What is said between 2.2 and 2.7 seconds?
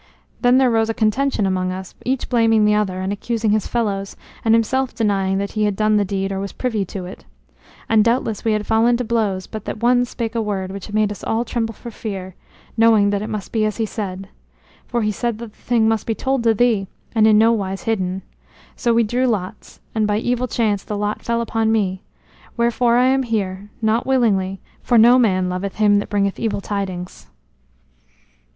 blaming